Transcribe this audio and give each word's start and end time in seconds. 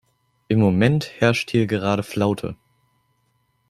Im 0.47 0.59
Moment 0.59 1.11
herrscht 1.21 1.51
hier 1.51 1.67
gerade 1.67 2.01
Flaute. 2.01 2.55